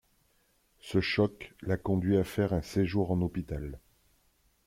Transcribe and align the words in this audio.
Ce 0.79 0.99
choc 0.99 1.53
la 1.61 1.77
conduit 1.77 2.17
à 2.17 2.23
faire 2.23 2.53
un 2.53 2.63
séjour 2.63 3.11
en 3.11 3.21
hôpital. 3.21 3.77